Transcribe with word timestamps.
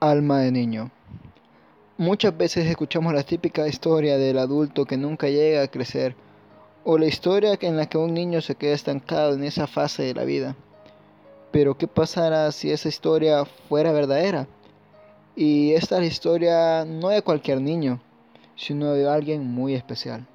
Alma 0.00 0.40
de 0.40 0.52
niño. 0.52 0.90
Muchas 1.96 2.36
veces 2.36 2.66
escuchamos 2.66 3.14
la 3.14 3.22
típica 3.22 3.66
historia 3.66 4.18
del 4.18 4.38
adulto 4.38 4.84
que 4.84 4.98
nunca 4.98 5.30
llega 5.30 5.62
a 5.62 5.68
crecer, 5.68 6.14
o 6.84 6.98
la 6.98 7.06
historia 7.06 7.56
en 7.58 7.78
la 7.78 7.86
que 7.86 7.96
un 7.96 8.12
niño 8.12 8.42
se 8.42 8.56
queda 8.56 8.74
estancado 8.74 9.32
en 9.32 9.42
esa 9.42 9.66
fase 9.66 10.02
de 10.02 10.12
la 10.12 10.24
vida. 10.24 10.54
Pero 11.50 11.78
¿qué 11.78 11.88
pasará 11.88 12.52
si 12.52 12.70
esa 12.70 12.90
historia 12.90 13.46
fuera 13.46 13.90
verdadera? 13.92 14.46
Y 15.34 15.72
esta 15.72 15.94
es 15.94 16.00
la 16.02 16.06
historia 16.08 16.84
no 16.84 17.08
de 17.08 17.22
cualquier 17.22 17.62
niño, 17.62 17.98
sino 18.54 18.92
de 18.92 19.08
alguien 19.08 19.46
muy 19.46 19.74
especial. 19.74 20.26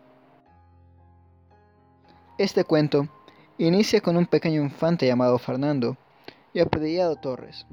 Este 2.39 2.63
cuento 2.63 3.07
inicia 3.59 4.01
con 4.01 4.17
un 4.17 4.25
pequeño 4.25 4.63
infante 4.63 5.05
llamado 5.05 5.37
Fernando 5.37 5.97
y 6.51 6.61
apellidado 6.61 7.15
Torres 7.17 7.67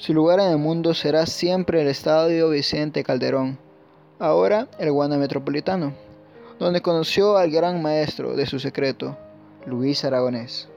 su 0.00 0.14
lugar 0.14 0.40
en 0.40 0.50
el 0.52 0.56
mundo 0.56 0.94
será 0.94 1.26
siempre 1.26 1.82
el 1.82 1.88
Estadio 1.88 2.48
Vicente 2.48 3.04
Calderón, 3.04 3.58
ahora 4.18 4.66
el 4.78 4.90
Guana 4.90 5.18
Metropolitano, 5.18 5.92
donde 6.58 6.80
conoció 6.80 7.36
al 7.36 7.50
gran 7.50 7.82
maestro 7.82 8.34
de 8.34 8.46
su 8.46 8.58
secreto, 8.58 9.18
Luis 9.66 10.02
Aragonés. 10.06 10.70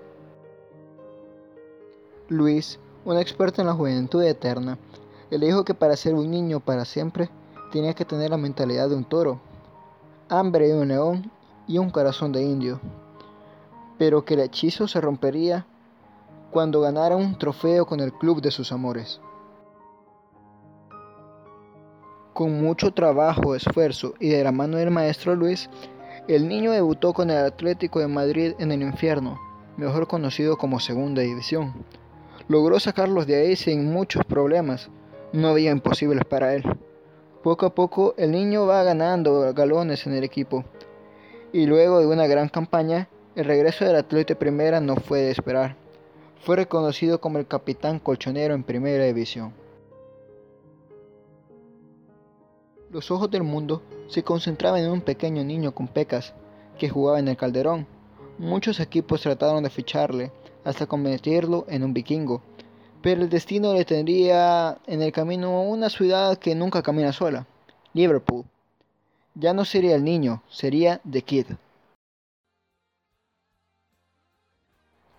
Luis, 2.28 2.80
un 3.06 3.18
experto 3.18 3.62
en 3.62 3.68
la 3.68 3.74
juventud 3.74 4.22
eterna, 4.22 4.78
le 5.30 5.46
dijo 5.46 5.64
que 5.64 5.74
para 5.74 5.96
ser 5.96 6.16
un 6.16 6.30
niño 6.30 6.60
para 6.60 6.84
siempre 6.84 7.30
tenía 7.72 7.94
que 7.94 8.04
tener 8.04 8.30
la 8.30 8.38
mentalidad 8.38 8.90
de 8.90 8.96
un 8.96 9.06
toro, 9.06 9.40
hambre 10.28 10.68
de 10.68 10.78
un 10.78 10.90
león 10.90 11.32
y 11.66 11.78
un 11.78 11.92
corazón 11.92 12.34
de 12.34 12.44
indio, 12.44 12.82
pero 13.98 14.26
que 14.26 14.34
el 14.34 14.42
hechizo 14.42 14.90
se 14.90 15.00
rompería 15.00 15.66
cuando 16.54 16.82
ganara 16.82 17.16
un 17.16 17.36
trofeo 17.36 17.88
con 17.88 18.00
el 18.00 18.14
club 18.14 18.40
de 18.40 18.52
sus 18.52 18.72
amores. 18.72 19.20
Con 22.34 22.62
mucho 22.62 22.94
trabajo, 22.94 23.56
esfuerzo 23.56 24.14
y 24.20 24.30
de 24.30 24.44
la 24.44 24.52
mano 24.52 24.78
del 24.78 24.92
maestro 24.92 25.36
Luis, 25.36 25.70
el 26.28 26.48
niño 26.48 26.72
debutó 26.72 27.12
con 27.12 27.32
el 27.32 27.38
Atlético 27.38 28.00
de 28.00 28.08
Madrid 28.08 28.54
en 28.60 28.72
el 28.72 28.84
infierno, 28.84 29.40
mejor 29.78 30.08
conocido 30.08 30.58
como 30.58 30.80
Segunda 30.80 31.24
División. 31.24 31.74
Logró 32.48 32.80
sacarlos 32.80 33.26
de 33.26 33.36
ahí 33.36 33.56
sin 33.56 33.92
muchos 33.92 34.24
problemas, 34.24 34.92
no 35.32 35.48
había 35.48 35.72
imposibles 35.72 36.24
para 36.24 36.54
él. 36.54 36.64
Poco 37.42 37.66
a 37.66 37.74
poco 37.74 38.14
el 38.16 38.32
niño 38.32 38.68
va 38.68 38.84
ganando 38.84 39.52
galones 39.56 40.06
en 40.06 40.14
el 40.14 40.24
equipo, 40.24 40.64
y 41.52 41.66
luego 41.66 42.00
de 42.00 42.08
una 42.08 42.28
gran 42.28 42.48
campaña, 42.48 43.10
el 43.36 43.46
regreso 43.46 43.86
del 43.86 43.96
Atlético 43.96 44.40
Primera 44.40 44.80
no 44.80 44.96
fue 44.96 45.22
de 45.22 45.32
esperar 45.32 45.83
fue 46.44 46.58
reconocido 46.58 47.22
como 47.22 47.40
el 47.40 47.48
capitán 47.48 48.00
colchonero 48.00 48.54
en 48.54 48.64
primera 48.64 49.06
división. 49.06 49.54
Los 52.92 53.10
ojos 53.12 53.32
del 53.32 53.44
mundo 53.44 53.82
se 54.08 54.24
concentraban 54.24 54.84
en 54.84 54.92
un 54.92 55.02
pequeño 55.02 55.44
niño 55.44 55.74
con 55.74 55.88
pecas 55.88 56.34
que 56.78 56.90
jugaba 56.90 57.20
en 57.20 57.30
el 57.30 57.38
Calderón. 57.38 57.88
Muchos 58.38 58.82
equipos 58.82 59.22
trataron 59.22 59.64
de 59.64 59.70
ficharle 59.70 60.32
hasta 60.66 60.86
convertirlo 60.86 61.66
en 61.70 61.84
un 61.84 61.94
vikingo, 61.94 62.42
pero 63.02 63.22
el 63.22 63.30
destino 63.30 63.74
le 63.74 63.86
tendría 63.86 64.78
en 64.86 65.02
el 65.02 65.14
camino 65.14 65.64
una 65.64 65.90
ciudad 65.90 66.38
que 66.38 66.56
nunca 66.56 66.84
camina 66.84 67.14
sola, 67.14 67.48
Liverpool. 67.94 68.44
Ya 69.34 69.54
no 69.54 69.64
sería 69.64 69.96
el 69.96 70.04
niño, 70.04 70.44
sería 70.50 71.00
The 71.10 71.22
Kid. 71.22 71.46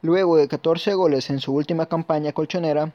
Luego 0.05 0.36
de 0.36 0.48
14 0.48 0.92
goles 0.92 1.30
en 1.30 1.41
su 1.41 1.55
última 1.55 1.86
campaña 1.86 2.34
colchonera, 2.34 2.92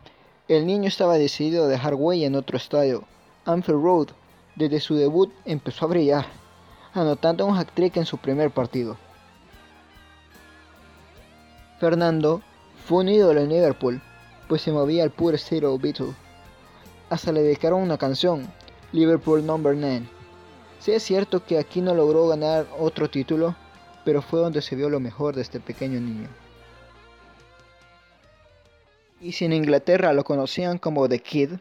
el 0.48 0.68
niño 0.68 0.88
estaba 0.88 1.18
decidido 1.18 1.64
a 1.64 1.68
dejar 1.68 1.96
huella 1.96 2.28
en 2.28 2.36
otro 2.36 2.56
estadio, 2.56 3.04
Anfield 3.46 3.82
Road. 3.82 4.08
Desde 4.56 4.80
su 4.80 4.94
debut 4.94 5.34
empezó 5.44 5.86
a 5.86 5.88
brillar, 5.88 6.28
anotando 6.94 7.48
un 7.48 7.58
hat-trick 7.58 7.98
en 7.98 8.06
su 8.06 8.20
primer 8.20 8.52
partido. 8.52 8.96
Fernando 11.80 12.44
fue 12.86 13.00
un 13.00 13.10
ídolo 13.10 13.42
en 13.42 13.50
Liverpool, 13.50 14.04
pues 14.48 14.62
se 14.62 14.72
movía 14.72 15.02
al 15.02 15.10
puro 15.10 15.36
estilo 15.36 15.80
Beatle. 15.80 16.14
Hasta 17.10 17.32
le 17.32 17.42
dedicaron 17.42 17.82
una 17.82 17.98
canción, 17.98 18.48
Liverpool 18.92 19.44
Number 19.44 19.76
9. 19.76 20.08
Sí 20.78 20.92
es 20.92 21.02
cierto 21.02 21.44
que 21.44 21.58
aquí 21.58 21.82
no 21.82 21.96
logró 21.96 22.28
ganar 22.28 22.68
otro 22.80 23.10
título, 23.10 23.56
pero 24.06 24.22
fue 24.22 24.42
donde 24.42 24.62
se 24.62 24.76
vio 24.76 24.92
lo 24.92 25.00
mejor 25.00 25.34
de 25.34 25.42
este 25.42 25.60
pequeño 25.60 26.00
niño. 26.00 26.30
Y 29.22 29.34
si 29.34 29.46
en 29.46 29.54
Inglaterra 29.54 30.14
lo 30.14 30.24
conocían 30.24 30.78
como 30.78 31.10
The 31.10 31.20
Kid, 31.20 31.52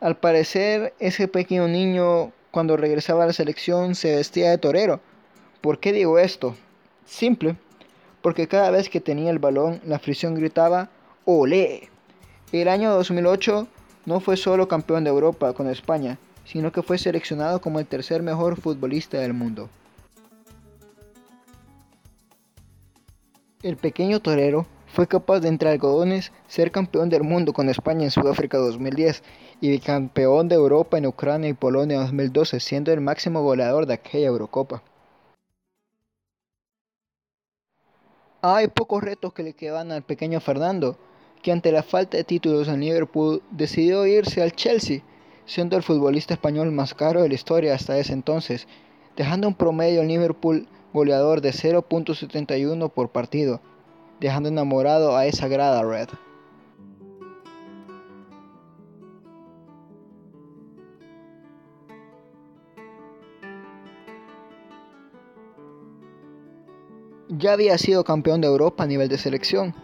al 0.00 0.16
parecer 0.16 0.94
ese 0.98 1.28
pequeño 1.28 1.68
niño 1.68 2.32
cuando 2.50 2.76
regresaba 2.76 3.24
a 3.24 3.26
la 3.26 3.32
selección 3.32 3.94
se 3.94 4.14
vestía 4.14 4.50
de 4.50 4.58
torero. 4.58 5.00
¿Por 5.60 5.78
qué 5.78 5.92
digo 5.92 6.18
esto? 6.18 6.54
Simple, 7.04 7.56
porque 8.20 8.46
cada 8.46 8.70
vez 8.70 8.88
que 8.88 9.00
tenía 9.00 9.30
el 9.30 9.38
balón 9.38 9.80
la 9.84 9.96
afición 9.96 10.34
gritaba 10.34 10.90
¡Olé! 11.24 11.88
El 12.52 12.68
año 12.68 12.92
2008 12.92 13.66
no 14.04 14.20
fue 14.20 14.36
solo 14.36 14.68
campeón 14.68 15.04
de 15.04 15.10
Europa 15.10 15.52
con 15.52 15.68
España, 15.68 16.18
sino 16.44 16.72
que 16.72 16.82
fue 16.82 16.98
seleccionado 16.98 17.60
como 17.60 17.80
el 17.80 17.86
tercer 17.86 18.22
mejor 18.22 18.60
futbolista 18.60 19.18
del 19.18 19.32
mundo. 19.32 19.70
El 23.62 23.76
pequeño 23.76 24.20
torero 24.20 24.66
fue 24.92 25.08
capaz 25.08 25.40
de 25.40 25.48
entre 25.48 25.70
algodones 25.70 26.32
ser 26.48 26.70
campeón 26.70 27.08
del 27.08 27.22
mundo 27.22 27.54
con 27.54 27.70
España 27.70 28.04
en 28.04 28.10
Sudáfrica 28.10 28.58
2010 28.58 29.22
y 29.62 29.78
campeón 29.78 30.48
de 30.48 30.54
Europa 30.54 30.98
en 30.98 31.06
Ucrania 31.06 31.48
y 31.48 31.54
Polonia 31.54 32.00
2012, 32.00 32.60
siendo 32.60 32.92
el 32.92 33.00
máximo 33.00 33.42
goleador 33.42 33.86
de 33.86 33.94
aquella 33.94 34.26
Eurocopa. 34.26 34.82
Hay 38.42 38.68
pocos 38.68 39.02
retos 39.02 39.32
que 39.32 39.42
le 39.42 39.54
quedan 39.54 39.92
al 39.92 40.02
pequeño 40.02 40.40
Fernando, 40.40 40.98
que 41.42 41.52
ante 41.52 41.72
la 41.72 41.82
falta 41.82 42.18
de 42.18 42.24
títulos 42.24 42.68
en 42.68 42.80
Liverpool 42.80 43.42
decidió 43.50 44.04
irse 44.04 44.42
al 44.42 44.52
Chelsea, 44.52 45.00
siendo 45.46 45.78
el 45.78 45.82
futbolista 45.82 46.34
español 46.34 46.70
más 46.70 46.92
caro 46.92 47.22
de 47.22 47.30
la 47.30 47.34
historia 47.34 47.74
hasta 47.74 47.96
ese 47.96 48.12
entonces, 48.12 48.68
dejando 49.16 49.48
un 49.48 49.54
promedio 49.54 50.02
en 50.02 50.08
Liverpool 50.08 50.68
goleador 50.92 51.40
de 51.40 51.52
0.71 51.52 52.90
por 52.90 53.08
partido 53.08 53.62
dejando 54.20 54.48
enamorado 54.48 55.16
a 55.16 55.26
esa 55.26 55.48
grada 55.48 55.82
red. 55.82 56.08
Ya 67.28 67.54
había 67.54 67.78
sido 67.78 68.04
campeón 68.04 68.40
de 68.40 68.46
Europa 68.46 68.84
a 68.84 68.86
nivel 68.86 69.08
de 69.08 69.16
selección, 69.16 69.74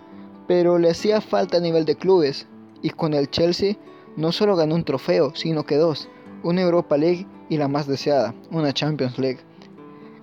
pero 0.46 0.78
le 0.78 0.90
hacía 0.90 1.20
falta 1.20 1.56
a 1.56 1.60
nivel 1.60 1.86
de 1.86 1.96
clubes, 1.96 2.46
y 2.82 2.90
con 2.90 3.14
el 3.14 3.30
Chelsea 3.30 3.76
no 4.16 4.32
solo 4.32 4.54
ganó 4.54 4.74
un 4.74 4.84
trofeo, 4.84 5.34
sino 5.34 5.64
que 5.64 5.76
dos, 5.76 6.08
una 6.42 6.60
Europa 6.60 6.96
League 6.96 7.26
y 7.48 7.56
la 7.56 7.66
más 7.66 7.86
deseada, 7.86 8.34
una 8.50 8.72
Champions 8.72 9.18
League. 9.18 9.40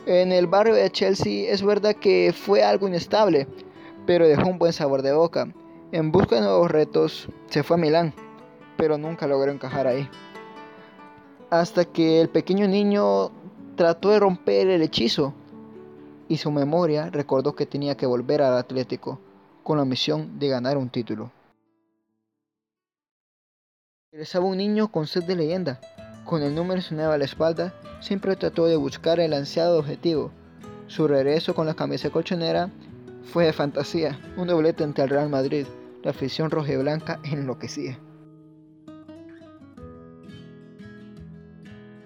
En 0.05 0.31
el 0.31 0.45
barrio 0.45 0.75
de 0.75 0.89
Chelsea 0.91 1.51
es 1.51 1.63
verdad 1.63 1.95
que 1.95 2.31
fue 2.31 2.63
algo 2.63 2.87
inestable, 2.87 3.47
pero 4.05 4.27
dejó 4.27 4.49
un 4.49 4.59
buen 4.59 4.73
sabor 4.73 5.01
de 5.01 5.13
boca. 5.13 5.47
En 5.91 6.11
busca 6.11 6.35
de 6.35 6.41
nuevos 6.41 6.71
retos, 6.71 7.27
se 7.47 7.63
fue 7.63 7.77
a 7.77 7.79
Milán, 7.79 8.13
pero 8.77 8.97
nunca 8.97 9.27
logró 9.27 9.51
encajar 9.51 9.87
ahí. 9.87 10.09
Hasta 11.49 11.85
que 11.85 12.21
el 12.21 12.29
pequeño 12.29 12.67
niño 12.67 13.31
trató 13.75 14.09
de 14.09 14.19
romper 14.19 14.67
el 14.67 14.81
hechizo 14.81 15.33
y 16.27 16.37
su 16.37 16.51
memoria 16.51 17.09
recordó 17.11 17.55
que 17.55 17.65
tenía 17.65 17.95
que 17.95 18.05
volver 18.05 18.41
al 18.41 18.57
Atlético 18.57 19.19
con 19.63 19.77
la 19.77 19.85
misión 19.85 20.39
de 20.39 20.49
ganar 20.49 20.77
un 20.77 20.89
título. 20.89 21.31
Regresaba 24.11 24.45
un 24.45 24.57
niño 24.57 24.91
con 24.91 25.07
sed 25.07 25.23
de 25.23 25.35
leyenda. 25.35 25.79
Con 26.23 26.41
el 26.41 26.55
número 26.55 26.81
sonado 26.81 27.11
a 27.11 27.17
la 27.17 27.25
espalda, 27.25 27.73
siempre 27.99 28.35
trató 28.35 28.65
de 28.65 28.75
buscar 28.75 29.19
el 29.19 29.33
ansiado 29.33 29.77
objetivo. 29.77 30.31
Su 30.87 31.07
regreso 31.07 31.53
con 31.53 31.67
la 31.67 31.73
camisa 31.73 32.09
colchonera 32.09 32.69
fue 33.25 33.45
de 33.45 33.53
fantasía, 33.53 34.19
un 34.37 34.47
doblete 34.47 34.83
ante 34.83 35.01
el 35.01 35.09
Real 35.09 35.29
Madrid. 35.29 35.65
La 36.03 36.11
afición 36.11 36.49
blanca 36.49 37.19
enloquecía. 37.23 37.99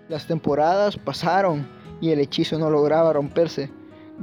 Las 0.08 0.26
temporadas 0.26 0.98
pasaron 0.98 1.68
y 2.02 2.12
el 2.12 2.20
hechizo 2.20 2.58
no 2.58 2.70
lograba 2.70 3.14
romperse. 3.14 3.70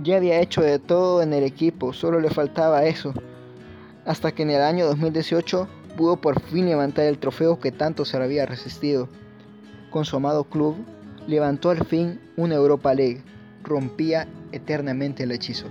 Ya 0.02 0.16
había 0.16 0.40
hecho 0.40 0.62
de 0.62 0.78
todo 0.78 1.22
en 1.22 1.32
el 1.32 1.44
equipo, 1.44 1.92
solo 1.92 2.20
le 2.20 2.30
faltaba 2.30 2.84
eso. 2.86 3.12
Hasta 4.04 4.32
que 4.32 4.42
en 4.42 4.50
el 4.50 4.62
año 4.62 4.86
2018 4.86 5.68
pudo 5.96 6.16
por 6.16 6.40
fin 6.40 6.66
levantar 6.66 7.04
el 7.04 7.18
trofeo 7.18 7.60
que 7.60 7.72
tanto 7.72 8.04
se 8.04 8.18
le 8.18 8.24
había 8.24 8.46
resistido. 8.46 9.08
Con 9.90 10.04
su 10.04 10.16
amado 10.16 10.44
club, 10.44 10.76
levantó 11.26 11.70
al 11.70 11.84
fin 11.86 12.20
una 12.36 12.54
Europa 12.54 12.94
League. 12.94 13.22
Rompía 13.62 14.26
eternamente 14.52 15.24
el 15.24 15.32
hechizo. 15.32 15.66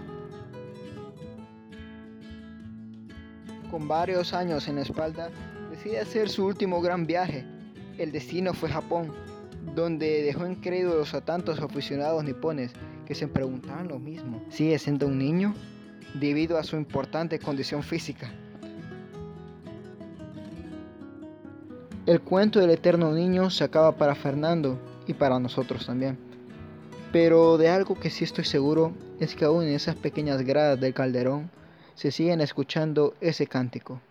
Con 3.75 3.89
varios 3.89 4.33
años 4.33 4.69
en 4.69 4.75
la 4.75 4.83
espalda, 4.83 5.30
decide 5.69 6.00
hacer 6.00 6.30
su 6.30 6.45
último 6.45 6.81
gran 6.81 7.06
viaje, 7.06 7.44
El 7.98 8.13
destino 8.13 8.54
fue 8.54 8.69
Japón, 8.69 9.12
donde 9.75 10.24
dejó 10.24 10.48
incrédulos 10.48 11.13
a 11.13 11.19
tantos 11.19 11.60
aficionados 11.60 12.24
nipones 12.24 12.72
que 13.06 13.13
se 13.13 13.27
preguntaban 13.27 13.89
lo 13.89 14.00
mismo. 14.00 14.42
¿Sigue 14.48 14.80
siendo 14.80 15.07
un 15.07 15.18
niño? 15.18 15.54
Debido 16.13 16.57
a 16.57 16.63
su 16.63 16.77
importante 16.77 17.38
condición 17.38 17.83
física. 17.83 18.31
El 22.06 22.22
cuento 22.22 22.62
del 22.62 22.69
eterno 22.69 23.12
niño 23.12 23.50
se 23.50 23.66
acaba 23.66 23.98
para 23.98 24.16
Fernando 24.16 24.80
y 25.06 25.16
para 25.16 25.38
nosotros 25.38 25.86
también. 25.86 26.18
Pero 27.12 27.57
de 27.57 27.68
algo 27.68 27.95
que 27.95 28.10
sí 28.10 28.24
estoy 28.24 28.45
seguro 28.45 28.94
es 29.19 29.36
que 29.36 29.44
aún 29.44 29.66
en 29.66 29.74
esas 29.74 29.98
pequeñas 29.98 30.44
gradas 30.44 30.80
del 30.80 30.94
calderón 30.94 31.51
se 31.95 32.12
siguen 32.12 32.42
escuchando 32.42 33.15
ese 33.21 33.47
cántico. 33.47 34.01